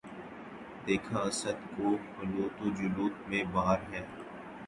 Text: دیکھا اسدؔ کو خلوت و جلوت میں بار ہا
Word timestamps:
دیکھا 0.85 1.19
اسدؔ 1.29 1.57
کو 1.73 1.87
خلوت 2.13 2.55
و 2.63 2.67
جلوت 2.77 3.15
میں 3.29 3.43
بار 3.53 3.77
ہا 3.89 4.01